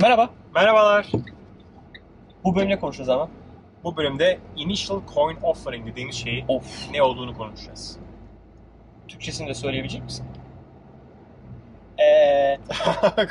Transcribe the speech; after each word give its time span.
Merhaba. 0.00 0.30
Merhabalar. 0.54 1.06
Bu 2.44 2.56
bölüm 2.56 2.68
ne 2.68 2.78
konuşacağız 2.80 3.08
ama? 3.08 3.28
Bu 3.84 3.96
bölümde 3.96 4.38
Initial 4.56 5.00
Coin 5.14 5.36
Offering 5.42 5.86
dediğimiz 5.86 6.14
şeyi 6.16 6.44
Of. 6.48 6.90
ne 6.92 7.02
olduğunu 7.02 7.36
konuşacağız. 7.36 7.98
Türkçesini 9.08 9.48
de 9.48 9.54
söyleyebilecek 9.54 10.02
misin? 10.04 10.26
Ee, 12.00 12.58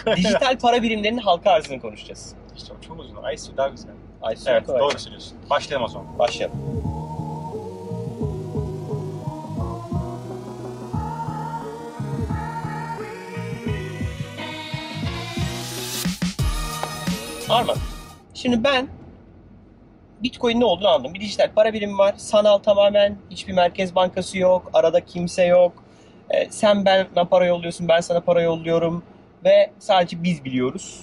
dijital 0.15 0.59
para 0.59 0.81
birimlerinin 0.83 1.17
halka 1.19 1.51
arzını 1.51 1.81
konuşacağız. 1.81 2.35
işte 2.58 2.74
o 2.79 2.81
çok 2.81 2.99
uzun. 2.99 3.15
ICO 3.34 3.58
daha 3.58 3.68
güzel. 3.68 3.92
Ay, 4.22 4.36
Evet 4.46 4.68
doğru 4.68 4.99
söylüyorsun. 4.99 5.38
Başlayalım 5.49 5.86
o 5.86 5.88
zaman. 5.88 6.20
Başlayalım. 6.20 6.58
Arman. 17.58 17.77
Şimdi 18.34 18.63
ben 18.63 18.88
Bitcoin 20.23 20.59
ne 20.59 20.66
olduğunu 20.66 20.88
anladım. 20.88 21.13
Bir 21.13 21.20
dijital 21.20 21.52
para 21.55 21.73
birimi 21.73 21.97
var. 21.97 22.13
Sanal 22.17 22.57
tamamen. 22.57 23.17
Hiçbir 23.31 23.53
merkez 23.53 23.95
bankası 23.95 24.38
yok. 24.38 24.70
Arada 24.73 25.05
kimse 25.05 25.45
yok. 25.45 25.83
Ee, 26.30 26.47
sen 26.49 26.85
bana 26.85 27.25
para 27.25 27.45
yolluyorsun. 27.45 27.88
Ben 27.88 27.99
sana 28.02 28.20
para 28.21 28.41
yolluyorum. 28.41 29.03
Ve 29.45 29.71
sadece 29.80 30.23
biz 30.23 30.45
biliyoruz. 30.45 30.99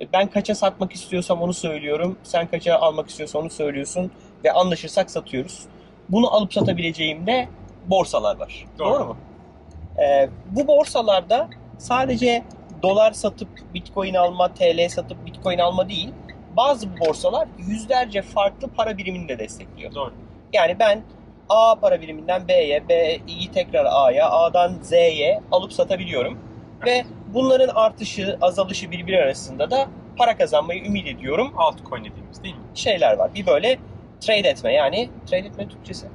E, 0.00 0.12
Ben 0.12 0.26
kaça 0.26 0.54
satmak 0.54 0.92
istiyorsam 0.92 1.42
onu 1.42 1.52
söylüyorum. 1.52 2.18
Sen 2.22 2.46
kaça 2.46 2.76
almak 2.76 3.08
istiyorsan 3.10 3.42
onu 3.42 3.50
söylüyorsun. 3.50 4.10
Ve 4.44 4.52
anlaşırsak 4.52 5.10
satıyoruz. 5.10 5.62
Bunu 6.08 6.34
alıp 6.34 6.52
satabileceğim 6.52 7.26
de 7.26 7.48
borsalar 7.86 8.36
var. 8.36 8.66
Doğru. 8.78 8.94
Doğru, 8.94 9.04
mu? 9.04 9.16
Ee, 9.98 10.28
bu 10.50 10.66
borsalarda 10.66 11.48
sadece 11.78 12.44
dolar 12.84 13.12
satıp 13.12 13.48
bitcoin 13.74 14.14
alma, 14.14 14.54
TL 14.54 14.88
satıp 14.88 15.26
bitcoin 15.26 15.58
alma 15.58 15.88
değil. 15.88 16.12
Bazı 16.56 17.00
borsalar 17.00 17.48
yüzlerce 17.68 18.22
farklı 18.22 18.68
para 18.68 18.98
birimini 18.98 19.28
de 19.28 19.38
destekliyor. 19.38 19.94
Doğru. 19.94 20.12
Yani 20.52 20.76
ben 20.78 21.02
A 21.48 21.74
para 21.80 22.00
biriminden 22.00 22.48
B'ye, 22.48 22.88
B'yi 22.88 23.50
tekrar 23.50 23.86
A'ya, 23.90 24.30
A'dan 24.30 24.78
Z'ye 24.82 25.40
alıp 25.52 25.72
satabiliyorum. 25.72 26.38
Ve 26.86 27.04
bunların 27.34 27.74
artışı, 27.74 28.38
azalışı 28.40 28.90
birbiri 28.90 29.22
arasında 29.22 29.70
da 29.70 29.86
para 30.16 30.36
kazanmayı 30.36 30.84
ümit 30.84 31.06
ediyorum. 31.06 31.52
Altcoin 31.56 32.04
dediğimiz 32.04 32.42
değil 32.42 32.54
mi? 32.54 32.62
Şeyler 32.74 33.16
var. 33.16 33.34
Bir 33.34 33.46
böyle 33.46 33.78
trade 34.20 34.48
etme 34.48 34.72
yani 34.72 35.10
trade 35.26 35.46
etme 35.46 35.68
Türkçesi. 35.68 36.06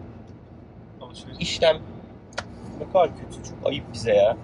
Alışveriş. 1.02 1.38
İşlem 1.40 1.78
ne 2.80 2.92
kadar 2.94 3.10
kötü 3.18 3.50
çok 3.50 3.68
ayıp 3.68 3.84
bize 3.94 4.14
ya. 4.14 4.38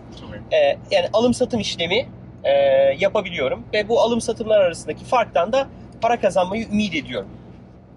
Ee, 0.53 0.77
yani 0.91 1.09
alım 1.13 1.33
satım 1.33 1.59
işlemi 1.59 2.09
e, 2.43 2.51
yapabiliyorum 2.99 3.63
ve 3.73 3.89
bu 3.89 4.01
alım 4.01 4.21
satımlar 4.21 4.61
arasındaki 4.61 5.05
farktan 5.05 5.53
da 5.53 5.67
para 6.01 6.19
kazanmayı 6.19 6.67
ümit 6.67 6.95
ediyorum. 6.95 7.29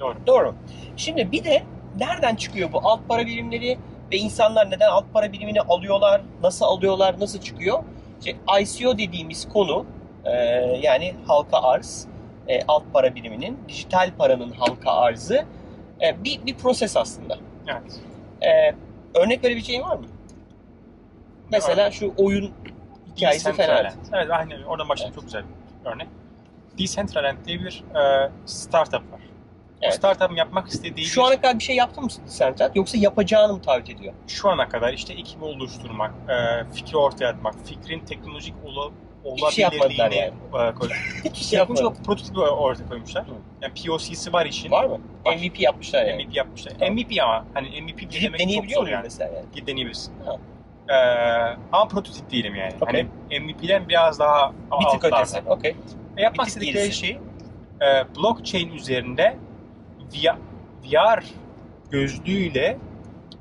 Doğru. 0.00 0.14
Doğru. 0.26 0.54
Şimdi 0.96 1.32
bir 1.32 1.44
de 1.44 1.62
nereden 1.98 2.34
çıkıyor 2.34 2.72
bu 2.72 2.80
alt 2.82 3.00
para 3.08 3.26
birimleri 3.26 3.78
ve 4.12 4.16
insanlar 4.16 4.70
neden 4.70 4.88
alt 4.88 5.04
para 5.12 5.32
birimini 5.32 5.60
alıyorlar, 5.60 6.20
nasıl 6.42 6.64
alıyorlar, 6.64 7.20
nasıl 7.20 7.40
çıkıyor? 7.40 7.78
İşte 8.20 8.36
ICO 8.60 8.98
dediğimiz 8.98 9.48
konu 9.48 9.86
e, 10.24 10.32
yani 10.82 11.14
halka 11.26 11.62
arz, 11.62 12.06
e, 12.48 12.62
alt 12.68 12.82
para 12.92 13.14
biriminin, 13.14 13.58
dijital 13.68 14.10
paranın 14.18 14.50
halka 14.50 14.92
arzı 14.92 15.44
e, 16.02 16.24
bir, 16.24 16.46
bir 16.46 16.54
proses 16.54 16.96
aslında. 16.96 17.38
Evet. 17.66 18.00
E, 18.42 18.74
örnek 19.18 19.44
verebileceğin 19.44 19.82
var 19.82 19.96
mı? 19.96 20.06
Mesela 21.52 21.90
şu 21.90 22.14
oyun 22.16 22.50
hikayesi 23.16 23.52
fena. 23.52 23.56
Decentraland. 23.78 23.94
Evet 24.12 24.30
aynen. 24.30 24.62
Oradan 24.62 24.88
başlayalım. 24.88 25.14
Çok 25.14 25.24
güzel 25.24 25.42
bir 25.84 25.90
örnek. 25.90 26.08
Decentraland 26.78 27.36
diye 27.46 27.60
bir 27.60 27.84
e, 27.96 28.30
startup 28.46 28.94
var. 29.12 29.20
O 29.20 29.80
Evet. 29.82 29.94
startup'ın 29.94 30.36
yapmak 30.36 30.68
istediği 30.68 31.06
Şu 31.06 31.20
bir- 31.20 31.26
ana 31.26 31.36
kadar 31.36 31.58
bir 31.58 31.64
şey 31.64 31.76
yaptın 31.76 32.04
mı 32.04 32.10
Decentraland 32.26 32.76
yoksa 32.76 32.98
yapacağını 32.98 33.52
mı 33.52 33.62
taahhüt 33.62 33.90
ediyor? 33.90 34.14
şu 34.26 34.48
ana 34.48 34.68
kadar 34.68 34.92
işte 34.92 35.12
ekibi 35.14 35.44
oluşturmak, 35.44 36.14
e, 36.28 36.64
fikri 36.74 36.96
ortaya 36.96 37.26
atmak, 37.28 37.54
fikrin 37.66 38.00
teknolojik 38.00 38.54
ola, 38.64 38.90
şey 39.50 39.66
olabilirliğini 39.66 40.14
e, 40.14 40.32
koy- 40.74 40.88
Hiçbir 41.24 41.44
şey 41.44 41.58
Yapmış 41.58 41.80
yapmadım. 41.80 42.02
o 42.02 42.06
prototipi 42.06 42.40
ortaya 42.40 42.88
koymuşlar. 42.88 43.26
Hı. 43.26 43.30
Yani 43.62 43.72
POC'si 43.86 44.32
var 44.32 44.46
işin. 44.46 44.70
Var 44.70 44.84
mı? 44.84 44.98
Var. 45.26 45.36
MVP 45.36 45.60
yapmışlar 45.62 46.04
yani. 46.06 46.24
MVP 46.24 46.36
yapmışlar. 46.36 46.72
Tamam. 46.78 46.94
MVP 46.94 47.22
ama 47.22 47.44
hani 47.54 47.68
MVP 47.82 48.00
Gidip 48.00 48.38
denemek 48.38 48.54
çok 48.70 48.70
zor 48.70 48.86
yani. 48.88 49.02
mesela 49.02 49.34
yani? 49.34 49.46
Gidip 49.54 49.66
deneyebilirsin. 49.66 50.12
Ha. 50.26 50.36
Ee, 50.88 50.94
ama 51.72 51.88
prototip 51.88 52.30
değilim 52.30 52.54
yani. 52.54 52.72
Okey. 52.80 53.06
Hani 53.30 53.40
MVP'den 53.40 53.88
biraz 53.88 54.18
daha 54.18 54.52
Bir 54.80 54.86
tık 54.86 55.04
ötesi. 55.04 55.42
Okey. 55.46 55.76
E, 56.16 56.22
yapmak 56.22 56.48
istedikleri 56.48 56.92
şey 56.92 57.18
e, 57.80 58.16
blockchain 58.16 58.72
üzerinde 58.72 59.36
VR, 60.84 61.24
gözlüğüyle 61.90 62.78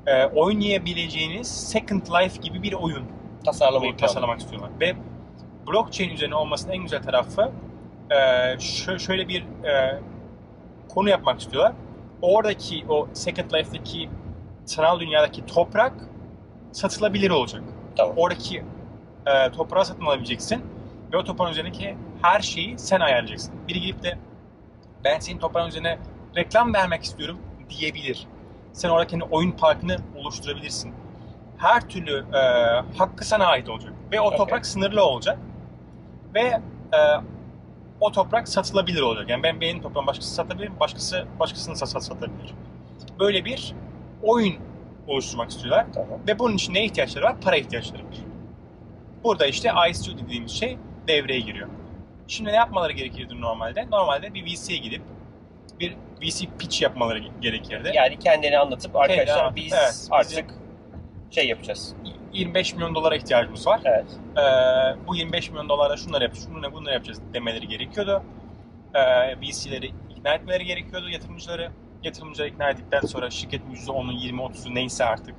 e, 0.06 0.24
oynayabileceğiniz 0.24 1.68
Second 1.70 2.02
Life 2.06 2.40
gibi 2.42 2.62
bir 2.62 2.72
oyun 2.72 3.04
Tasarlamayı 3.44 3.96
tasarlamak 3.96 4.40
istiyorlar. 4.40 4.70
Ve 4.80 4.94
blockchain 5.66 6.10
üzerine 6.10 6.34
olmasının 6.34 6.72
en 6.72 6.82
güzel 6.82 7.02
tarafı 7.02 7.52
e, 8.10 8.14
şö- 8.54 8.98
şöyle 8.98 9.28
bir 9.28 9.42
e, 9.64 10.00
konu 10.88 11.08
yapmak 11.08 11.40
istiyorlar. 11.40 11.72
Oradaki 12.22 12.84
o 12.88 13.08
Second 13.12 13.50
Life'daki 13.54 14.10
sanal 14.64 15.00
dünyadaki 15.00 15.46
toprak 15.46 15.92
satılabilir 16.72 17.30
olacak. 17.30 17.62
Tamam. 17.96 18.14
Oradaki 18.16 18.64
e, 19.26 19.50
toprağı 19.52 19.84
satın 19.84 20.04
alabileceksin 20.04 20.64
ve 21.12 21.16
o 21.16 21.24
toprağın 21.24 21.50
üzerindeki 21.50 21.96
her 22.22 22.40
şeyi 22.40 22.78
sen 22.78 23.00
ayarlayacaksın. 23.00 23.54
Biri 23.68 23.80
gelip 23.80 24.02
de 24.02 24.18
ben 25.04 25.18
senin 25.18 25.38
toprağın 25.38 25.68
üzerine 25.68 25.98
reklam 26.36 26.74
vermek 26.74 27.02
istiyorum 27.02 27.38
diyebilir. 27.70 28.26
Sen 28.72 28.88
orada 28.88 29.06
kendi 29.06 29.24
oyun 29.24 29.50
parkını 29.50 29.96
oluşturabilirsin. 30.16 30.92
Her 31.58 31.88
türlü 31.88 32.24
e, 32.34 32.38
hakkı 32.98 33.24
sana 33.24 33.46
ait 33.46 33.68
olacak. 33.68 33.92
Ve 34.12 34.20
o 34.20 34.24
Okey. 34.26 34.38
toprak 34.38 34.66
sınırlı 34.66 35.04
olacak. 35.04 35.38
Ve 36.34 36.40
e, 36.92 36.98
o 38.00 38.12
toprak 38.12 38.48
satılabilir 38.48 39.00
olacak. 39.00 39.28
Yani 39.28 39.42
ben 39.42 39.60
benim 39.60 39.82
toprağımı 39.82 40.06
başkası 40.06 40.34
satabilir, 40.34 40.70
başkası 40.80 41.26
başkasını 41.40 41.76
sat- 41.76 42.04
satabilir. 42.04 42.54
Böyle 43.20 43.44
bir 43.44 43.74
oyun 44.22 44.54
oluşturmak 45.08 45.50
istiyorlar. 45.50 45.86
Tamam. 45.94 46.20
Ve 46.28 46.38
bunun 46.38 46.54
için 46.54 46.74
ne 46.74 46.84
ihtiyaçları 46.84 47.24
var? 47.24 47.40
Para 47.40 47.56
ihtiyaçları 47.56 48.04
var. 48.04 48.14
Burada 49.24 49.46
işte 49.46 49.70
ICO 49.90 50.18
dediğimiz 50.18 50.52
şey 50.52 50.78
devreye 51.08 51.40
giriyor. 51.40 51.68
Şimdi 52.26 52.50
ne 52.50 52.56
yapmaları 52.56 52.92
gerekirdi 52.92 53.40
normalde? 53.40 53.86
Normalde 53.90 54.34
bir 54.34 54.44
VC'ye 54.44 54.78
gidip 54.78 55.02
bir 55.80 55.96
VC 56.22 56.46
pitch 56.58 56.82
yapmaları 56.82 57.18
gerekirdi. 57.40 57.90
Yani 57.94 58.18
kendini 58.18 58.58
anlatıp 58.58 58.96
arkadaşlar 58.96 59.38
Kendi- 59.38 59.56
biz 59.56 59.72
evet, 59.72 60.08
artık 60.10 60.54
şey 61.30 61.48
yapacağız. 61.48 61.94
25 62.32 62.74
milyon 62.74 62.94
dolara 62.94 63.16
ihtiyacımız 63.16 63.66
var. 63.66 63.80
Evet. 63.84 64.06
Ee, 64.36 65.06
bu 65.06 65.16
25 65.16 65.50
milyon 65.50 65.68
dolara 65.68 65.96
şunları 65.96 66.24
yapacağız, 66.24 66.48
şunları 66.48 66.72
bunları 66.72 66.94
yapacağız 66.94 67.20
demeleri 67.34 67.68
gerekiyordu. 67.68 68.22
Ee, 68.94 69.00
VC'leri 69.40 69.90
ikna 70.10 70.34
etmeleri 70.34 70.64
gerekiyordu, 70.64 71.08
yatırımcıları. 71.08 71.70
Yatırımcıları 72.02 72.50
ikna 72.50 72.70
ettikten 72.70 73.00
sonra 73.00 73.30
şirketin 73.30 73.74
%10'u, 73.74 74.12
20'i, 74.12 74.40
30'u 74.40 74.74
neyse 74.74 75.04
artık 75.04 75.34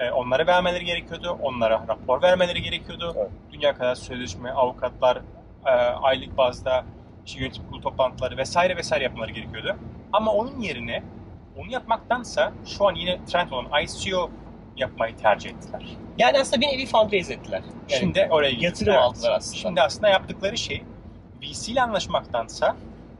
e, 0.00 0.10
onlara 0.10 0.46
vermeleri 0.46 0.84
gerekiyordu. 0.84 1.38
Onlara 1.42 1.84
rapor 1.88 2.22
vermeleri 2.22 2.62
gerekiyordu. 2.62 3.14
Evet. 3.18 3.30
Dünya 3.52 3.74
kadar 3.74 3.94
sözleşme, 3.94 4.50
avukatlar, 4.50 5.16
e, 5.66 5.70
aylık 5.70 6.36
bazda 6.36 6.84
işte 7.26 7.40
yönetim 7.40 7.64
kurulu 7.66 7.80
toplantıları 7.80 8.36
vesaire 8.36 8.76
vesaire 8.76 9.04
yapmaları 9.04 9.32
gerekiyordu. 9.32 9.76
Ama 10.12 10.32
onun 10.32 10.60
yerine 10.60 11.02
onu 11.56 11.72
yapmaktansa 11.72 12.52
şu 12.66 12.88
an 12.88 12.94
yine 12.94 13.24
trend 13.24 13.50
olan 13.50 13.82
ICO 13.82 14.30
yapmayı 14.76 15.16
tercih 15.16 15.50
ettiler. 15.50 15.82
Yani 16.18 16.38
aslında 16.40 16.60
bir 16.60 16.66
nevi 16.66 16.86
fundraise 16.86 17.34
ettiler. 17.34 17.62
Yani 17.88 18.00
Şimdi 18.00 18.28
oraya 18.30 18.52
yatırım 18.58 18.96
aldılar 18.96 19.32
aslında. 19.32 19.56
Şimdi 19.56 19.80
aslında 19.82 20.08
yaptıkları 20.08 20.56
şey 20.56 20.84
VC 21.42 21.72
ile 21.72 21.82
anlaşmaktansa 21.82 22.76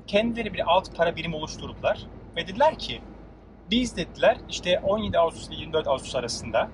kendileri 0.06 0.54
bir 0.54 0.70
alt 0.72 0.96
para 0.96 1.16
birimi 1.16 1.36
oluşturdular 1.36 1.98
ve 2.36 2.48
dediler 2.48 2.78
ki 2.78 3.00
biz 3.70 3.96
dediler 3.96 4.36
işte 4.48 4.80
17 4.80 5.18
Ağustos 5.18 5.48
ile 5.48 5.56
24 5.56 5.88
Ağustos 5.88 6.14
arasında 6.14 6.68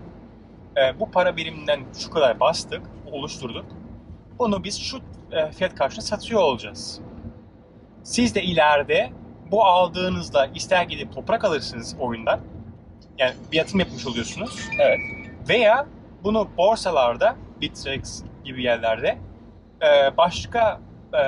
e, 0.77 1.01
bu 1.01 1.11
para 1.11 1.37
biriminden 1.37 1.81
şu 1.99 2.11
kadar 2.11 2.41
bastık, 2.41 2.83
oluşturduk. 3.13 3.67
Bunu 4.39 4.65
biz 4.65 4.81
şu 4.81 4.99
e, 5.33 5.53
fiyat 5.53 5.75
karşılığında 5.75 6.07
satıyor 6.07 6.41
olacağız. 6.41 7.01
Siz 8.03 8.35
de 8.35 8.43
ileride 8.43 9.11
bu 9.51 9.65
aldığınızla 9.65 10.47
ister 10.47 10.83
gidip 10.83 11.13
toprak 11.13 11.45
alırsınız 11.45 11.97
oyundan. 12.01 12.41
Yani 13.19 13.35
bir 13.53 13.57
yatırım 13.57 13.81
yapmış 13.81 14.07
oluyorsunuz. 14.07 14.69
Evet. 14.81 14.99
Veya 15.49 15.87
bunu 16.25 16.49
borsalarda, 16.57 17.37
Bittrex 17.61 18.23
gibi 18.45 18.63
yerlerde 18.63 19.19
e, 19.83 20.17
başka 20.17 20.81
e, 21.15 21.23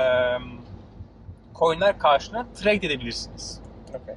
coinler 1.54 1.98
karşılığında 1.98 2.46
trade 2.52 2.86
edebilirsiniz. 2.86 3.60
Okey. 3.88 4.14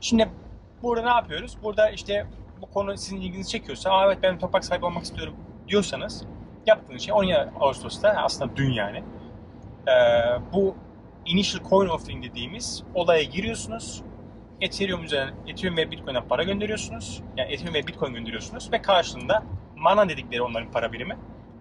Şimdi 0.00 0.28
burada 0.82 1.02
ne 1.02 1.08
yapıyoruz? 1.08 1.56
Burada 1.62 1.90
işte 1.90 2.26
bu 2.62 2.70
konu 2.70 2.96
sizin 2.96 3.20
ilginizi 3.20 3.50
çekiyorsa, 3.50 3.90
Aa, 3.90 4.06
evet 4.06 4.18
ben 4.22 4.38
toprak 4.38 4.64
sahibi 4.64 4.84
olmak 4.84 5.04
istiyorum 5.04 5.34
diyorsanız 5.68 6.24
yaptığınız 6.66 7.02
şey 7.02 7.14
17 7.14 7.50
Ağustos'ta 7.60 8.08
aslında 8.08 8.56
dün 8.56 8.70
yani 8.72 9.02
e, 9.88 9.92
bu 10.52 10.74
initial 11.26 11.64
coin 11.70 11.88
offering 11.88 12.24
dediğimiz 12.24 12.82
olaya 12.94 13.22
giriyorsunuz. 13.22 14.02
Ethereum 14.60 15.04
üzerine, 15.04 15.30
Ethereum 15.46 15.76
ve 15.76 15.90
Bitcoin'e 15.90 16.20
para 16.20 16.42
gönderiyorsunuz. 16.42 17.22
Yani 17.36 17.52
Ethereum 17.52 17.74
ve 17.74 17.86
Bitcoin 17.86 18.14
gönderiyorsunuz 18.14 18.72
ve 18.72 18.82
karşılığında 18.82 19.42
mana 19.76 20.08
dedikleri 20.08 20.42
onların 20.42 20.70
para 20.70 20.92
birimi. 20.92 21.16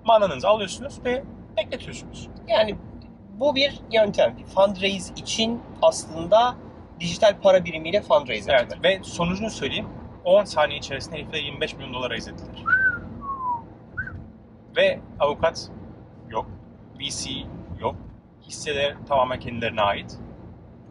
Mananızı 0.06 0.48
alıyorsunuz 0.48 1.06
ve 1.06 1.24
bekletiyorsunuz. 1.58 2.30
Yani 2.48 2.76
bu 3.40 3.56
bir 3.56 3.80
yöntem. 3.92 4.36
Fundraise 4.46 5.14
için 5.14 5.62
aslında 5.82 6.56
dijital 7.00 7.40
para 7.44 7.66
birimiyle 7.66 8.02
fundraise 8.02 8.52
Evet 8.52 8.74
etme. 8.74 8.90
ve 8.90 9.00
sonucunu 9.04 9.50
söyleyeyim. 9.50 9.88
10 10.26 10.44
saniye 10.44 10.80
içerisinde 10.80 11.16
herifler 11.16 11.40
25 11.40 11.74
milyon 11.76 11.94
dolar 11.94 12.10
raise 12.12 12.32
ettiler. 12.32 12.64
Ve 14.78 15.00
avukat 15.20 15.70
yok. 16.30 16.46
VC 17.00 17.30
yok. 17.80 17.96
Hisseler 18.48 18.96
tamamen 19.08 19.40
kendilerine 19.40 19.82
ait. 19.82 20.18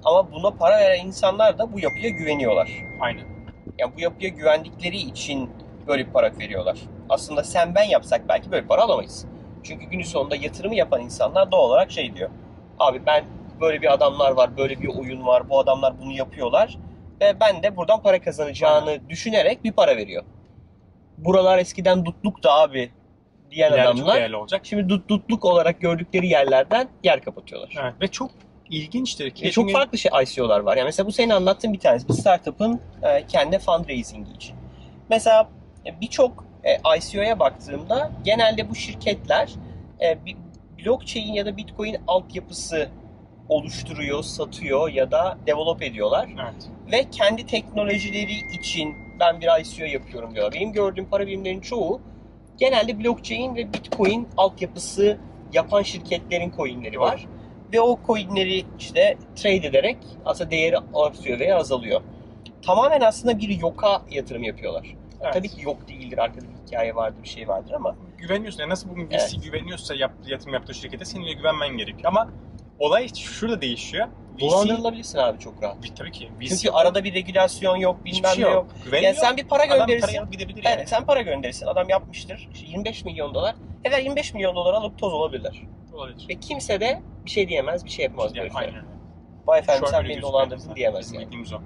Ama 0.04 0.32
buna 0.32 0.50
para 0.50 0.78
veren 0.78 1.06
insanlar 1.06 1.58
da 1.58 1.72
bu 1.72 1.80
yapıya 1.80 2.08
güveniyorlar. 2.08 2.70
Aynen. 3.00 3.24
Yani 3.78 3.92
bu 3.96 4.00
yapıya 4.00 4.28
güvendikleri 4.30 4.96
için 4.96 5.50
böyle 5.86 6.06
bir 6.06 6.12
para 6.12 6.38
veriyorlar. 6.38 6.78
Aslında 7.08 7.44
sen 7.44 7.74
ben 7.74 7.84
yapsak 7.84 8.28
belki 8.28 8.50
böyle 8.52 8.66
para 8.66 8.82
alamayız. 8.82 9.26
Çünkü 9.62 9.84
günün 9.86 10.02
sonunda 10.02 10.36
yatırımı 10.36 10.74
yapan 10.74 11.00
insanlar 11.00 11.50
doğal 11.52 11.68
olarak 11.68 11.90
şey 11.90 12.16
diyor. 12.16 12.30
Abi 12.78 13.06
ben 13.06 13.24
böyle 13.60 13.82
bir 13.82 13.92
adamlar 13.92 14.30
var, 14.30 14.56
böyle 14.56 14.80
bir 14.80 14.88
oyun 14.88 15.26
var, 15.26 15.48
bu 15.48 15.58
adamlar 15.58 16.00
bunu 16.00 16.12
yapıyorlar. 16.12 16.78
Ve 17.20 17.40
ben 17.40 17.62
de 17.62 17.76
buradan 17.76 18.02
para 18.02 18.22
kazanacağını 18.22 19.08
düşünerek 19.08 19.64
bir 19.64 19.72
para 19.72 19.96
veriyor. 19.96 20.24
Buralar 21.18 21.58
eskiden 21.58 22.04
dutluk 22.04 22.42
da 22.42 22.52
abi 22.52 22.90
diyen 23.50 23.72
İleride 23.72 23.84
çok 23.84 23.94
adamlar 23.94 24.16
değerli 24.16 24.36
olacak. 24.36 24.60
şimdi 24.64 24.88
dut, 24.88 25.08
dutluk 25.08 25.44
olarak 25.44 25.80
gördükleri 25.80 26.28
yerlerden 26.28 26.88
yer 27.04 27.20
kapatıyorlar. 27.20 27.74
Evet. 27.82 27.94
Ve 28.00 28.08
çok 28.08 28.30
ilginçtir 28.70 29.30
ki. 29.30 29.46
E, 29.46 29.50
çok 29.50 29.72
farklı 29.72 29.98
şey 29.98 30.10
ICO'lar 30.22 30.60
var. 30.60 30.76
Yani 30.76 30.86
mesela 30.86 31.06
bu 31.06 31.12
senin 31.12 31.30
anlattığın 31.30 31.72
bir 31.72 31.78
tanesi. 31.78 32.08
Bir 32.08 32.14
startup'ın 32.14 32.80
e, 33.02 33.26
kendi 33.26 33.58
fundraising'i 33.58 34.32
için. 34.32 34.56
Mesela 35.10 35.48
e, 35.86 36.00
birçok 36.00 36.44
e, 36.64 36.98
ICO'ya 36.98 37.38
baktığımda 37.38 38.10
genelde 38.24 38.70
bu 38.70 38.74
şirketler 38.74 39.50
e, 40.00 40.24
bir 40.26 40.36
blockchain 40.78 41.32
ya 41.32 41.46
da 41.46 41.56
bitcoin 41.56 41.96
altyapısı 42.06 42.88
oluşturuyor, 43.48 44.22
satıyor 44.22 44.88
ya 44.90 45.10
da 45.10 45.38
develop 45.46 45.82
ediyorlar. 45.82 46.28
Evet. 46.42 46.70
Ve 46.92 47.10
kendi 47.10 47.46
teknolojileri 47.46 48.32
için 48.60 48.94
ben 49.20 49.40
bir 49.40 49.60
ICO 49.60 49.84
yapıyorum 49.84 50.34
diyorlar. 50.34 50.54
Benim 50.54 50.72
gördüğüm 50.72 51.04
para 51.04 51.26
birimlerinin 51.26 51.60
çoğu 51.60 52.00
genelde 52.58 52.98
blockchain 53.04 53.56
ve 53.56 53.72
bitcoin 53.72 54.28
altyapısı 54.36 55.18
yapan 55.52 55.82
şirketlerin 55.82 56.52
coinleri 56.56 57.00
var. 57.00 57.26
Ve 57.72 57.80
o 57.80 57.98
coinleri 58.06 58.64
işte 58.78 59.16
trade 59.36 59.66
ederek 59.66 59.96
aslında 60.24 60.50
değeri 60.50 60.76
artıyor 60.94 61.40
veya 61.40 61.56
azalıyor. 61.56 62.00
Tamamen 62.62 63.00
aslında 63.00 63.38
bir 63.38 63.48
yoka 63.60 64.02
yatırım 64.10 64.42
yapıyorlar. 64.42 64.96
Evet. 65.22 65.32
Tabii 65.32 65.48
ki 65.48 65.62
yok 65.62 65.88
değildir. 65.88 66.18
Arkada 66.18 66.40
bir 66.40 66.66
hikaye 66.66 66.94
vardır, 66.94 67.22
bir 67.22 67.28
şey 67.28 67.48
vardır 67.48 67.72
ama 67.72 67.96
güveniyorsun. 68.18 68.60
Yani 68.60 68.70
nasıl 68.70 68.90
bugün 68.90 69.06
VC 69.06 69.14
Evet. 69.14 69.44
güveniyorsa 69.44 69.94
yap, 69.94 70.12
yatırım 70.26 70.54
yaptığı 70.54 70.74
şirkete 70.74 71.04
senin 71.04 71.26
de 71.26 71.32
güvenmen 71.32 71.76
gerekiyor. 71.76 72.04
Ama 72.04 72.28
olay 72.78 73.08
şurada 73.08 73.60
değişiyor. 73.60 74.08
dolandırılabilirsin 74.40 75.18
abi 75.18 75.38
çok 75.38 75.62
rahat. 75.62 75.76
VC, 75.84 75.94
tabii 75.94 76.12
ki. 76.12 76.30
VC 76.40 76.48
Çünkü 76.56 76.70
arada 76.70 77.04
bir 77.04 77.14
regülasyon 77.14 77.76
yok, 77.76 78.04
bilmem 78.04 78.32
şey 78.34 78.44
ne 78.44 78.48
yok. 78.48 78.66
yok. 78.86 79.02
Yani 79.02 79.14
sen 79.16 79.36
bir 79.36 79.44
para 79.48 79.62
Adam 79.62 79.78
gönderirsin. 79.78 80.18
alıp 80.18 80.32
gidebilir 80.32 80.64
yani. 80.64 80.74
Evet, 80.78 80.88
sen 80.88 81.04
para 81.06 81.22
gönderirsin. 81.22 81.66
Adam 81.66 81.88
yapmıştır. 81.88 82.48
İşte 82.54 82.66
25 82.66 83.04
milyon 83.04 83.34
dolar. 83.34 83.54
Evvel 83.84 84.02
25 84.04 84.34
milyon 84.34 84.56
dolar 84.56 84.74
alıp 84.74 84.98
toz 84.98 85.12
olabilirler. 85.12 85.62
Olabilir. 85.94 86.26
Ve 86.28 86.34
kimse 86.34 86.80
de 86.80 87.02
bir 87.24 87.30
şey 87.30 87.48
diyemez, 87.48 87.84
bir 87.84 87.90
şey 87.90 88.04
yapamaz 88.04 88.32
Yani, 88.36 88.42
böyle. 88.48 88.54
aynen. 88.58 88.84
Vay 89.46 89.58
efendim 89.58 89.84
sen 89.90 90.04
beni 90.04 90.22
dolandırdın 90.22 90.74
diyemez 90.74 91.12
yani. 91.12 91.24
bildiğimiz 91.24 91.52
o. 91.52 91.58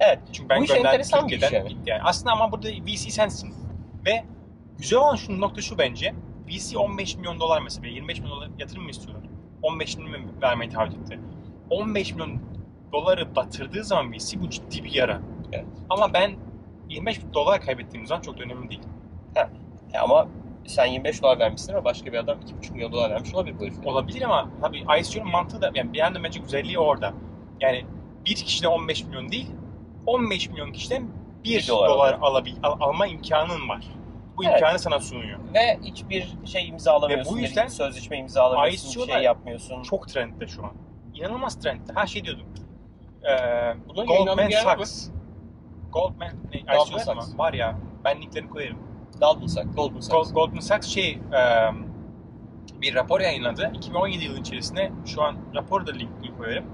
Evet. 0.00 0.18
Çünkü 0.32 0.48
ben 0.48 0.60
Bu 0.60 0.64
iş 0.64 0.70
enteresan 0.70 1.28
bir 1.28 1.42
iş 1.42 1.52
yani. 1.52 1.68
gitti 1.68 1.90
yani. 1.90 2.02
Aslında 2.02 2.32
ama 2.32 2.52
burada 2.52 2.68
VC 2.68 3.10
sensin. 3.10 3.54
Ve 4.06 4.24
güzel 4.78 4.98
olan 4.98 5.16
şu 5.16 5.40
nokta 5.40 5.60
şu 5.60 5.78
bence. 5.78 6.14
VC 6.48 6.78
15 6.78 7.16
milyon 7.16 7.40
dolar 7.40 7.62
mesela 7.62 7.86
25 7.88 8.20
milyon 8.20 8.36
dolar 8.36 8.50
yatırım 8.58 8.82
mı 8.84 8.90
istiyorlar? 8.90 9.22
15 9.64 9.96
milyon 9.96 10.22
vermeyi 10.42 10.70
taahhüt 10.70 10.94
etti. 10.94 11.20
15 11.70 12.12
milyon 12.12 12.38
doları 12.92 13.36
batırdığı 13.36 13.84
zaman 13.84 14.12
VC 14.12 14.40
bu 14.40 14.50
ciddi 14.50 14.84
bir 14.84 14.92
yara. 14.94 15.20
Evet. 15.52 15.66
Ama 15.90 16.12
ben 16.14 16.32
25 16.88 17.20
dolar 17.34 17.60
kaybettiğim 17.60 18.06
zaman 18.06 18.22
çok 18.22 18.38
da 18.38 18.42
önemli 18.42 18.70
değil. 18.70 18.82
E 19.94 19.98
ama 19.98 20.28
sen 20.66 20.86
25 20.86 21.22
dolar 21.22 21.38
vermişsin 21.38 21.72
ama 21.72 21.84
başka 21.84 22.12
bir 22.12 22.18
adam 22.18 22.38
2,5 22.62 22.72
milyon 22.72 22.92
dolar 22.92 23.10
vermiş 23.10 23.34
olabilir 23.34 23.56
bu 23.60 23.64
herif. 23.64 23.86
Olabilir 23.86 24.22
ama 24.22 24.48
tabii 24.60 24.84
ICO'nun 25.00 25.30
mantığı 25.30 25.62
da 25.62 25.70
yani 25.74 25.92
bir 25.92 25.98
yandan 25.98 26.24
bence 26.24 26.40
güzelliği 26.40 26.78
orada. 26.78 27.12
Yani 27.60 27.84
bir 28.26 28.34
kişiden 28.34 28.68
15 28.68 29.04
milyon 29.04 29.28
değil 29.32 29.50
15 30.06 30.48
milyon 30.50 30.72
kişiden 30.72 31.08
1 31.44 31.50
Bir 31.50 31.68
dolar 31.68 31.88
dolar, 31.90 32.18
alabil, 32.20 32.54
al- 32.62 32.76
alma 32.80 33.06
imkanın 33.06 33.68
var. 33.68 33.84
Bu 34.36 34.44
Evet. 34.44 34.54
imkanı 34.54 34.78
sana 34.78 35.00
sunuyor. 35.00 35.38
Ve 35.54 35.78
hiçbir 35.82 36.34
şey 36.44 36.68
imzalamıyorsun. 36.68 37.32
Ve 37.32 37.36
bu 37.36 37.40
yüzden 37.42 37.66
sözleşme 37.68 38.18
imzalamıyorsun, 38.18 38.90
ICO'lar 38.90 39.12
şey 39.14 39.22
yapmıyorsun. 39.22 39.82
Çok 39.82 40.08
trendde 40.08 40.46
şu 40.46 40.64
an. 40.64 40.72
İnanılmaz 41.14 41.60
trendde. 41.60 41.92
Her 41.94 42.06
şey 42.06 42.24
diyordum. 42.24 42.46
Ee, 43.22 43.74
Goldman 44.06 44.50
Sachs. 44.50 45.08
Goldman, 45.92 46.28
ne, 46.54 46.60
Goldman 46.76 46.98
Sachs. 46.98 47.38
var 47.38 47.52
ya 47.52 47.78
ben 48.04 48.22
linklerini 48.22 48.50
koyarım. 48.50 48.78
Goldman 49.20 49.46
Sachs. 49.46 49.74
Goldman 49.76 50.00
Sachs. 50.00 50.14
Gold- 50.30 50.34
Goldman 50.34 50.60
Sachs 50.60 50.86
şey 50.88 51.10
e, 51.10 51.40
bir 52.82 52.94
rapor 52.94 53.20
yayınladı. 53.20 53.70
2017 53.74 54.24
yılı 54.24 54.38
içerisinde 54.40 54.92
şu 55.06 55.22
an 55.22 55.36
raporu 55.54 55.86
da 55.86 55.92
linkini 55.92 56.36
koyarım. 56.36 56.64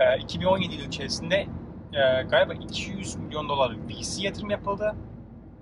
E, 0.00 0.18
2017 0.18 0.74
yılı 0.74 0.84
içerisinde 0.86 1.46
e, 1.92 2.22
galiba 2.22 2.54
200 2.54 3.16
milyon 3.16 3.48
dolarlık 3.48 3.88
VC 3.90 4.22
yatırım 4.26 4.50
yapıldı. 4.50 4.94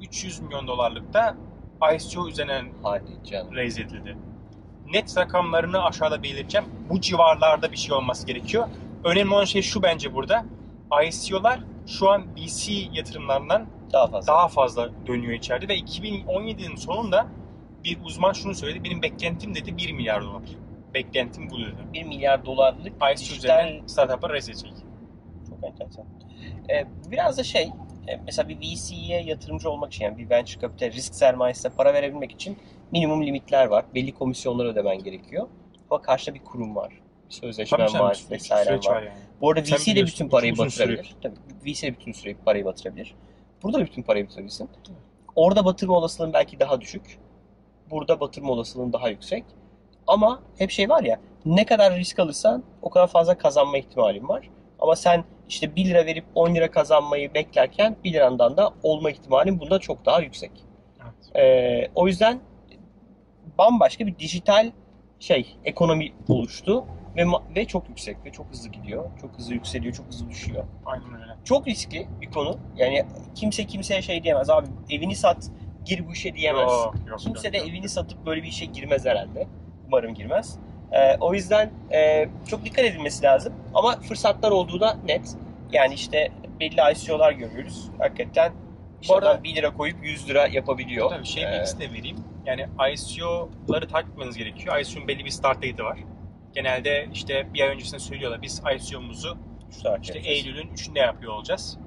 300 0.02 0.40
milyon 0.40 0.66
dolarlık 0.66 1.12
da 1.14 1.36
ICO 1.94 2.30
canım. 2.30 2.66
raise 3.54 3.82
edildi. 3.82 4.16
Net 4.92 5.18
rakamlarını 5.18 5.84
aşağıda 5.84 6.22
belirteceğim. 6.22 6.66
Bu 6.90 7.00
civarlarda 7.00 7.72
bir 7.72 7.76
şey 7.76 7.94
olması 7.96 8.26
gerekiyor. 8.26 8.68
Önemli 9.04 9.34
olan 9.34 9.44
şey 9.44 9.62
şu 9.62 9.82
bence 9.82 10.14
burada. 10.14 10.44
ICO'lar 11.04 11.60
şu 11.86 12.10
an 12.10 12.36
VC 12.36 12.72
yatırımlarından 12.92 13.66
Daha 13.92 14.06
fazla. 14.06 14.32
daha 14.32 14.48
fazla 14.48 14.90
dönüyor 15.06 15.32
içeride 15.32 15.68
ve 15.68 15.78
2017'nin 15.78 16.76
sonunda 16.76 17.26
bir 17.84 17.98
uzman 18.04 18.32
şunu 18.32 18.54
söyledi. 18.54 18.84
Benim 18.84 19.02
beklentim 19.02 19.54
dedi 19.54 19.76
1 19.76 19.92
milyar 19.92 20.22
dolar. 20.22 20.42
Beklentim 20.94 21.50
bu 21.50 21.58
dedi. 21.58 21.76
1 21.92 22.02
milyar 22.04 22.46
dolarlık 22.46 22.92
ICO 22.96 23.16
dijital 23.16 23.36
üzerinden 23.36 23.86
startup'a 23.86 24.30
raise 24.30 24.52
edecek. 24.52 24.72
Çok 25.48 25.64
enteresan. 25.64 26.04
Ee, 26.70 26.84
biraz 27.10 27.38
da 27.38 27.44
şey, 27.44 27.70
mesela 28.24 28.48
bir 28.48 28.58
VC'ye 28.60 29.22
yatırımcı 29.22 29.70
olmak 29.70 29.92
için 29.92 30.04
yani 30.04 30.18
bir 30.18 30.30
venture 30.30 30.60
capital 30.60 30.92
risk 30.92 31.14
sermayesine 31.14 31.72
para 31.76 31.94
verebilmek 31.94 32.32
için 32.32 32.56
minimum 32.92 33.26
limitler 33.26 33.66
var. 33.66 33.84
Belli 33.94 34.12
komisyonları 34.12 34.68
ödemen 34.68 34.98
gerekiyor. 34.98 35.48
Ama 35.90 36.02
karşıda 36.02 36.34
bir 36.34 36.44
kurum 36.44 36.76
var. 36.76 36.92
Sözleşmen 37.28 37.86
Tabii 37.86 38.02
var 38.02 38.18
vesaire 38.30 38.70
var. 38.76 38.86
var 38.86 39.02
yani. 39.02 39.14
Bu 39.40 39.50
arada 39.50 39.64
Sen 39.64 39.78
VC 39.78 39.96
de 39.96 40.06
bütün 40.06 40.28
parayı 40.28 40.58
batırabilir. 40.58 41.14
Tabii 41.22 41.34
VC 41.66 41.86
de 41.86 41.92
bütün 41.92 42.12
süreyi 42.12 42.36
parayı 42.36 42.64
batırabilir. 42.64 43.14
Burada 43.62 43.78
da 43.78 43.84
bütün 43.84 44.02
parayı 44.02 44.26
batırabilirsin. 44.26 44.68
Orada 45.36 45.64
batırma 45.64 45.94
olasılığın 45.94 46.32
belki 46.32 46.60
daha 46.60 46.80
düşük. 46.80 47.18
Burada 47.90 48.20
batırma 48.20 48.52
olasılığın 48.52 48.92
daha 48.92 49.08
yüksek. 49.08 49.44
Ama 50.06 50.42
hep 50.58 50.70
şey 50.70 50.88
var 50.88 51.02
ya 51.02 51.20
ne 51.44 51.66
kadar 51.66 51.96
risk 51.96 52.18
alırsan 52.18 52.64
o 52.82 52.90
kadar 52.90 53.06
fazla 53.06 53.38
kazanma 53.38 53.78
ihtimalin 53.78 54.28
var. 54.28 54.50
Ama 54.78 54.96
sen 54.96 55.24
işte 55.52 55.76
1 55.76 55.84
lira 55.84 56.06
verip 56.06 56.24
10 56.34 56.54
lira 56.54 56.70
kazanmayı 56.70 57.34
beklerken 57.34 57.96
1 58.04 58.12
lirandan 58.12 58.56
da 58.56 58.70
olma 58.82 59.10
ihtimalin 59.10 59.60
bunda 59.60 59.78
çok 59.78 60.06
daha 60.06 60.20
yüksek. 60.20 60.50
Evet. 61.02 61.36
Ee, 61.36 61.90
o 61.94 62.06
yüzden 62.06 62.40
bambaşka 63.58 64.06
bir 64.06 64.18
dijital 64.18 64.70
şey 65.20 65.56
ekonomi 65.64 66.12
oluştu 66.28 66.84
ve 67.16 67.24
ve 67.56 67.64
çok 67.64 67.88
yüksek 67.88 68.16
ve 68.24 68.32
çok 68.32 68.46
hızlı 68.50 68.68
gidiyor. 68.68 69.04
Çok 69.20 69.38
hızlı 69.38 69.54
yükseliyor, 69.54 69.94
çok 69.94 70.06
hızlı 70.06 70.30
düşüyor. 70.30 70.64
Aynen 70.86 71.22
öyle. 71.22 71.32
Çok 71.44 71.66
riskli 71.66 72.08
bir 72.20 72.30
konu. 72.30 72.58
Yani 72.76 73.04
kimse 73.34 73.66
kimseye 73.66 74.02
şey 74.02 74.22
diyemez 74.22 74.50
abi 74.50 74.66
evini 74.90 75.16
sat 75.16 75.50
gir 75.84 76.08
bu 76.08 76.12
işe 76.12 76.34
diyemez. 76.34 76.72
Yok, 76.72 76.94
yok, 77.08 77.20
kimse 77.20 77.48
yok, 77.48 77.54
de 77.54 77.58
yok. 77.58 77.68
evini 77.68 77.88
satıp 77.88 78.26
böyle 78.26 78.42
bir 78.42 78.48
işe 78.48 78.64
girmez 78.64 79.06
herhalde. 79.06 79.46
Umarım 79.86 80.14
girmez. 80.14 80.58
Ee, 80.92 81.16
o 81.20 81.34
yüzden 81.34 81.70
e, 81.92 82.28
çok 82.48 82.64
dikkat 82.64 82.84
edilmesi 82.84 83.22
lazım. 83.24 83.52
Ama 83.74 84.00
fırsatlar 84.00 84.50
olduğu 84.50 84.80
da 84.80 84.98
net. 85.04 85.36
Yani 85.72 85.94
işte 85.94 86.32
belli 86.60 86.80
ICO'lar 86.92 87.32
görüyoruz. 87.32 87.90
Hakikaten 87.98 88.52
işte 89.02 89.14
arada- 89.14 89.30
adam 89.30 89.42
1 89.44 89.54
lira 89.56 89.72
koyup 89.74 89.96
100 90.04 90.28
lira 90.28 90.46
yapabiliyor. 90.46 91.10
Tabii 91.10 91.26
şey 91.26 91.44
bilgisi 91.52 91.80
de 91.80 91.92
vereyim. 91.92 92.16
Yani 92.46 92.66
ICO'ları 92.94 93.88
takip 93.88 94.10
etmeniz 94.12 94.36
gerekiyor. 94.36 94.78
ICO'nun 94.78 95.08
belli 95.08 95.24
bir 95.24 95.30
start 95.30 95.56
date'i 95.56 95.84
var. 95.84 95.98
Genelde 96.54 97.08
işte 97.12 97.46
bir 97.54 97.60
ay 97.60 97.68
öncesinde 97.68 97.98
söylüyorlar. 97.98 98.42
Biz 98.42 98.62
ICO'muzu 98.76 99.36
İşte. 100.02 100.18
Eylül'ün 100.18 100.68
3'ünde 100.68 100.98
yapıyor 100.98 101.32
olacağız. 101.32 101.78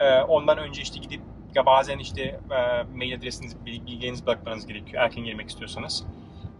Ee, 0.00 0.20
ondan 0.20 0.58
önce 0.58 0.82
işte 0.82 1.00
gidip 1.00 1.20
ya 1.54 1.66
bazen 1.66 1.98
işte 1.98 2.22
e, 2.22 2.82
mail 2.96 3.16
adresinizi, 3.16 3.64
bilgilerinizi 3.66 4.26
bırakmanız 4.26 4.66
gerekiyor 4.66 5.02
erken 5.02 5.24
girmek 5.24 5.48
istiyorsanız. 5.48 6.04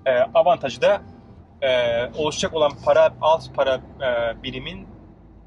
Ee, 0.07 0.11
avantajı 0.35 0.83
da 0.83 1.02
e, 1.62 1.69
oluşacak 2.19 2.54
olan 2.54 2.73
para 2.85 3.14
alt 3.21 3.54
para 3.54 3.75
e, 3.75 4.43
birimin 4.43 4.87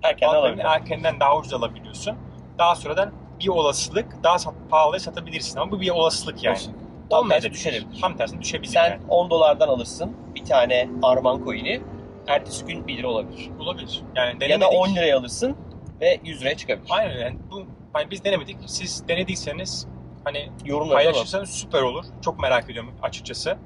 Erken 0.03 0.27
altlarını 0.27 0.47
alabilir. 0.47 0.65
erkenden 0.65 1.19
daha 1.19 1.37
ucuz 1.37 1.53
alabiliyorsun. 1.53 2.15
Daha 2.57 2.75
sonradan 2.75 3.11
bir 3.39 3.47
olasılık 3.47 4.23
daha 4.23 4.39
sat, 4.39 4.53
pahalıya 4.69 4.99
satabilirsin 4.99 5.59
ama 5.59 5.71
bu 5.71 5.81
bir 5.81 5.89
olasılık 5.89 6.43
yani. 6.43 6.53
Olsun. 6.55 6.73
Tam 7.09 7.19
Olmayacak 7.19 7.53
tersi 7.53 7.53
düşebilir. 7.71 8.01
Tam 8.01 8.17
tersine 8.17 8.41
düşebilir 8.41 8.69
Sen 8.71 8.89
yani. 8.89 9.01
10 9.09 9.29
dolardan 9.29 9.67
alırsın 9.67 10.17
bir 10.35 10.45
tane 10.45 10.89
Arman 11.03 11.43
coin'i. 11.45 11.81
Ertesi 12.27 12.65
gün 12.65 12.87
1 12.87 12.97
lira 12.97 13.07
olabilir. 13.07 13.49
Olabilir. 13.59 14.01
Yani 14.15 14.33
Ya 14.33 14.39
denemedik. 14.39 14.61
da 14.61 14.69
10 14.69 14.95
liraya 14.95 15.17
alırsın 15.17 15.57
ve 16.01 16.19
100 16.23 16.41
liraya 16.41 16.57
çıkabilir. 16.57 16.89
Aynen. 16.91 17.17
Yani 17.19 17.37
bu 17.51 17.65
hani 17.93 18.11
biz 18.11 18.23
denemedik. 18.23 18.57
Siz 18.65 19.07
denediyseniz 19.07 19.87
hani 20.23 20.49
Yorumlarda 20.65 20.95
var. 20.97 21.03
paylaşırsanız 21.03 21.49
süper 21.49 21.81
olur. 21.81 22.05
Çok 22.21 22.39
merak 22.39 22.69
ediyorum 22.69 22.93
açıkçası. 23.01 23.57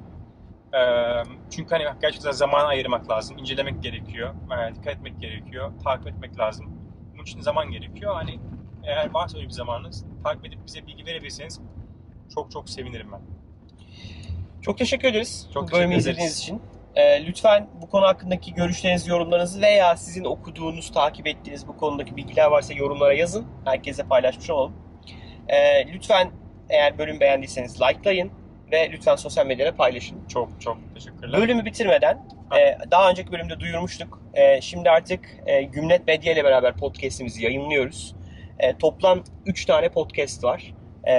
Çünkü 1.52 1.70
hani 1.70 1.84
gerçekten 2.02 2.32
zaman 2.32 2.66
ayırmak 2.66 3.10
lazım. 3.10 3.38
incelemek 3.38 3.84
gerekiyor. 3.84 4.34
e, 4.70 4.76
dikkat 4.76 4.96
etmek 4.96 5.22
gerekiyor. 5.22 5.72
Takip 5.84 6.08
etmek 6.08 6.40
lazım. 6.40 6.66
Bunun 7.14 7.24
için 7.24 7.42
zaman 7.42 7.72
gerekiyor. 7.72 8.16
Hani 8.16 8.40
eğer 8.84 9.14
varsa 9.14 9.38
öyle 9.38 9.48
bir 9.48 9.54
zamanınız 9.54 10.06
takip 10.24 10.46
edip 10.46 10.60
bize 10.68 10.88
bilgi 10.88 11.06
verebilirseniz 11.06 11.62
çok 12.36 12.52
çok 12.52 12.70
sevinirim 12.70 13.12
ben. 13.12 13.22
Çok 14.62 14.78
teşekkür 14.78 15.08
ederiz. 15.08 15.50
Çok 15.54 15.68
bu 15.68 15.72
bölümü 15.72 15.94
teşekkür 15.94 16.00
izlediğiniz 16.00 16.40
için. 16.40 16.62
Ee, 16.96 17.26
lütfen 17.26 17.70
bu 17.82 17.90
konu 17.90 18.06
hakkındaki 18.06 18.54
görüşlerinizi, 18.54 19.10
yorumlarınızı 19.10 19.62
veya 19.62 19.98
sizin 19.98 20.24
okuduğunuz, 20.24 20.92
takip 20.92 21.28
ettiğiniz 21.28 21.68
bu 21.68 21.78
konudaki 21.78 22.16
bilgiler 22.16 22.46
varsa 22.46 22.74
yorumlara 22.74 23.14
yazın. 23.14 23.48
Herkese 23.66 24.04
paylaşmış 24.04 24.50
olalım. 24.50 24.74
Ee, 25.48 25.88
lütfen 25.94 26.32
eğer 26.70 26.98
bölüm 26.98 27.20
beğendiyseniz 27.20 27.82
likelayın 27.82 28.32
ve 28.72 28.90
lütfen 28.92 29.16
sosyal 29.16 29.46
medyada 29.46 29.76
paylaşın. 29.76 30.18
Çok 30.28 30.62
çok 30.62 30.78
teşekkürler. 30.96 31.42
Bölümü 31.42 31.66
bitirmeden 31.66 32.26
Ha. 32.50 32.60
e, 32.60 32.78
daha 32.92 33.10
önceki 33.10 33.32
bölümde 33.32 33.60
duyurmuştuk. 33.60 34.22
E, 34.34 34.62
şimdi 34.62 34.90
artık 34.90 35.20
e, 35.46 35.62
Gümlet 35.62 36.08
Medya 36.08 36.34
ile 36.34 36.44
beraber 36.44 36.78
podcast'imizi 36.78 37.44
yayınlıyoruz. 37.44 38.16
E, 38.60 38.78
toplam 38.78 39.24
3 39.46 39.66
tane 39.66 39.90
podcast 39.90 40.44
var. 40.44 40.74
E, 41.08 41.16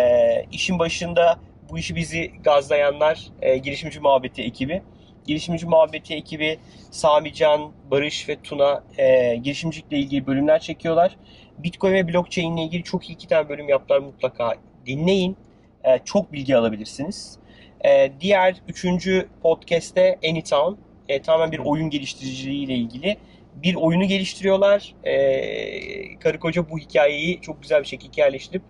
işin 0.52 0.78
başında 0.78 1.38
bu 1.70 1.78
işi 1.78 1.96
bizi 1.96 2.32
gazlayanlar 2.44 3.26
e, 3.42 3.58
Girişimci 3.58 4.00
Muhabbeti 4.00 4.42
ekibi. 4.42 4.82
Girişimci 5.26 5.66
Muhabbeti 5.66 6.14
ekibi 6.14 6.58
Sami 6.90 7.32
Can, 7.34 7.72
Barış 7.90 8.28
ve 8.28 8.36
Tuna 8.42 8.82
e, 8.98 9.36
girişimcilikle 9.36 9.98
ilgili 9.98 10.26
bölümler 10.26 10.58
çekiyorlar. 10.58 11.16
Bitcoin 11.58 11.92
ve 11.94 12.08
blockchain 12.08 12.56
ile 12.56 12.64
ilgili 12.64 12.82
çok 12.82 13.10
iyi 13.10 13.12
iki 13.12 13.28
tane 13.28 13.48
bölüm 13.48 13.68
yaptılar 13.68 13.98
mutlaka 13.98 14.54
dinleyin. 14.86 15.36
E, 15.84 15.98
çok 16.04 16.32
bilgi 16.32 16.56
alabilirsiniz. 16.56 17.38
E, 17.84 18.12
diğer 18.20 18.56
üçüncü 18.68 19.28
podcast'te 19.42 20.18
Anytown. 20.28 20.74
E, 21.08 21.22
tamamen 21.22 21.52
bir 21.52 21.58
oyun 21.58 21.90
geliştiriciliği 21.90 22.64
ile 22.64 22.74
ilgili. 22.74 23.16
Bir 23.54 23.74
oyunu 23.74 24.04
geliştiriyorlar. 24.04 24.94
E, 25.04 26.18
karı 26.18 26.38
koca 26.38 26.70
bu 26.70 26.78
hikayeyi 26.78 27.40
çok 27.40 27.62
güzel 27.62 27.82
bir 27.82 27.88
şekilde 27.88 28.12
hikayeleştirip 28.12 28.62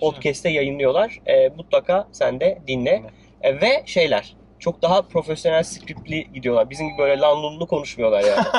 podcast'te 0.00 0.48
yayınlıyorlar. 0.48 1.20
E, 1.26 1.48
mutlaka 1.48 2.08
sen 2.12 2.40
de 2.40 2.58
dinle. 2.66 3.02
E, 3.42 3.60
ve 3.60 3.82
şeyler 3.86 4.34
çok 4.58 4.82
daha 4.82 5.02
profesyonel 5.02 5.62
skriptli 5.62 6.32
gidiyorlar. 6.34 6.70
Bizim 6.70 6.88
gibi 6.88 6.98
böyle 6.98 7.20
lanlunlu 7.20 7.66
konuşmuyorlar 7.66 8.24
yani. 8.24 8.44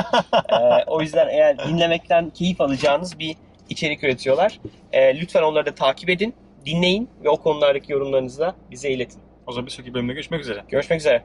E, 0.50 0.84
o 0.88 1.02
yüzden 1.02 1.28
eğer 1.28 1.68
dinlemekten 1.68 2.30
keyif 2.30 2.62
alacağınız 2.62 3.20
bir 3.20 3.36
içerik 3.70 4.04
üretiyorlar. 4.04 4.60
E, 4.92 5.20
lütfen 5.20 5.42
onları 5.42 5.66
da 5.66 5.75
takip 5.75 6.10
edin, 6.10 6.34
dinleyin 6.66 7.10
ve 7.24 7.30
o 7.30 7.38
konulardaki 7.38 7.92
yorumlarınızı 7.92 8.40
da 8.40 8.56
bize 8.72 8.90
iletin. 8.90 9.22
O 9.46 9.52
zaman 9.52 9.66
bir 9.66 9.72
sonraki 9.72 9.94
bölümde 9.94 10.14
görüşmek 10.14 10.42
üzere. 10.42 10.64
Görüşmek 10.70 11.00
üzere. 11.00 11.24